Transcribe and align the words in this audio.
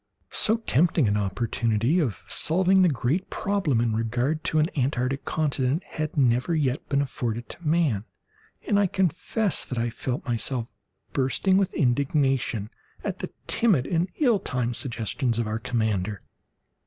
So 0.31 0.57
tempting 0.57 1.07
an 1.07 1.15
opportunity 1.15 1.99
of 1.99 2.25
solving 2.27 2.81
the 2.81 2.89
great 2.89 3.29
problem 3.29 3.79
in 3.79 3.95
regard 3.95 4.43
to 4.45 4.57
an 4.57 4.65
Antarctic 4.75 5.25
continent 5.25 5.83
had 5.85 6.17
never 6.17 6.55
yet 6.55 6.89
been 6.89 7.01
afforded 7.03 7.47
to 7.49 7.67
man, 7.67 8.05
and 8.67 8.79
I 8.79 8.87
confess 8.87 9.63
that 9.63 9.77
I 9.77 9.91
felt 9.91 10.25
myself 10.25 10.73
bursting 11.13 11.55
with 11.55 11.75
indignation 11.75 12.71
at 13.03 13.19
the 13.19 13.29
timid 13.45 13.85
and 13.85 14.07
ill 14.15 14.39
timed 14.39 14.75
suggestions 14.75 15.37
of 15.37 15.45
our 15.45 15.59
commander. 15.59 16.23